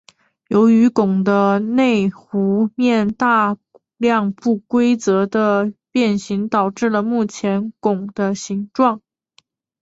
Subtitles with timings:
[0.47, 3.55] 由于拱的内弧面大
[3.97, 9.03] 量不规则的变形导致了目前拱的形状。